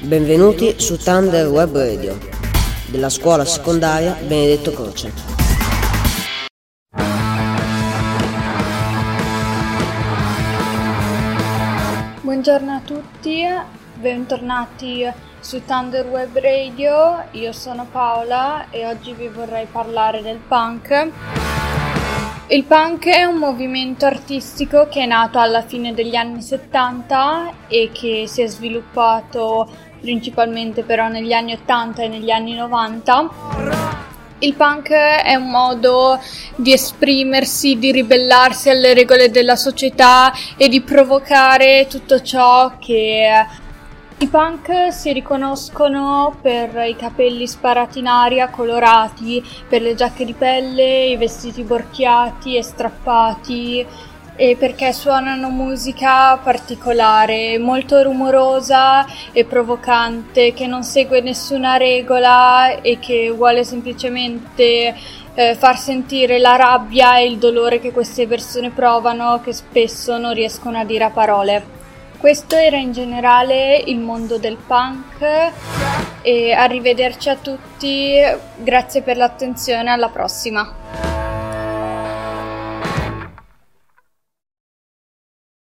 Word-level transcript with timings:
Benvenuti 0.00 0.76
su 0.78 0.96
Thunder 0.96 1.48
Web 1.48 1.76
Radio 1.76 2.16
della 2.86 3.08
scuola 3.08 3.44
secondaria 3.44 4.14
Benedetto 4.14 4.70
Croce. 4.70 5.12
Buongiorno 12.20 12.76
a 12.76 12.80
tutti, 12.84 13.42
bentornati 13.94 15.04
su 15.40 15.64
Thunder 15.64 16.06
Web 16.06 16.38
Radio. 16.38 17.24
Io 17.32 17.50
sono 17.50 17.84
Paola 17.90 18.70
e 18.70 18.86
oggi 18.86 19.12
vi 19.14 19.26
vorrei 19.26 19.66
parlare 19.66 20.22
del 20.22 20.38
punk. 20.38 21.37
Il 22.50 22.64
punk 22.64 23.06
è 23.08 23.24
un 23.24 23.36
movimento 23.36 24.06
artistico 24.06 24.88
che 24.90 25.02
è 25.02 25.06
nato 25.06 25.38
alla 25.38 25.60
fine 25.60 25.92
degli 25.92 26.16
anni 26.16 26.40
70 26.40 27.66
e 27.68 27.90
che 27.92 28.24
si 28.26 28.40
è 28.40 28.46
sviluppato 28.46 29.68
principalmente 30.00 30.82
però 30.82 31.08
negli 31.08 31.34
anni 31.34 31.52
80 31.52 32.04
e 32.04 32.08
negli 32.08 32.30
anni 32.30 32.54
90. 32.54 33.28
Il 34.38 34.54
punk 34.54 34.88
è 34.88 35.34
un 35.34 35.50
modo 35.50 36.18
di 36.56 36.72
esprimersi, 36.72 37.78
di 37.78 37.92
ribellarsi 37.92 38.70
alle 38.70 38.94
regole 38.94 39.30
della 39.30 39.56
società 39.56 40.32
e 40.56 40.68
di 40.68 40.80
provocare 40.80 41.86
tutto 41.86 42.22
ciò 42.22 42.78
che 42.78 43.44
i 44.20 44.26
punk 44.26 44.92
si 44.92 45.12
riconoscono 45.12 46.36
per 46.42 46.84
i 46.88 46.96
capelli 46.96 47.46
sparati 47.46 48.00
in 48.00 48.08
aria, 48.08 48.48
colorati, 48.48 49.40
per 49.68 49.80
le 49.80 49.94
giacche 49.94 50.24
di 50.24 50.32
pelle, 50.32 51.06
i 51.06 51.16
vestiti 51.16 51.62
borchiati 51.62 52.56
e 52.56 52.62
strappati 52.64 53.86
e 54.34 54.56
perché 54.58 54.92
suonano 54.92 55.50
musica 55.50 56.36
particolare, 56.36 57.58
molto 57.58 58.02
rumorosa 58.02 59.06
e 59.30 59.44
provocante, 59.44 60.52
che 60.52 60.66
non 60.66 60.82
segue 60.82 61.20
nessuna 61.20 61.76
regola 61.76 62.80
e 62.80 62.98
che 62.98 63.30
vuole 63.30 63.62
semplicemente 63.62 64.96
eh, 65.34 65.54
far 65.54 65.78
sentire 65.78 66.40
la 66.40 66.56
rabbia 66.56 67.18
e 67.18 67.26
il 67.26 67.38
dolore 67.38 67.78
che 67.78 67.92
queste 67.92 68.26
persone 68.26 68.70
provano, 68.70 69.40
che 69.40 69.52
spesso 69.52 70.18
non 70.18 70.34
riescono 70.34 70.76
a 70.76 70.84
dire 70.84 71.04
a 71.04 71.10
parole. 71.10 71.77
Questo 72.18 72.56
era 72.56 72.76
in 72.76 72.90
generale 72.90 73.76
il 73.76 73.98
mondo 73.98 74.38
del 74.38 74.56
punk 74.56 75.52
e 76.22 76.52
arrivederci 76.52 77.28
a 77.28 77.36
tutti, 77.36 78.16
grazie 78.56 79.02
per 79.02 79.16
l'attenzione, 79.16 79.88
alla 79.90 80.08
prossima. 80.08 81.07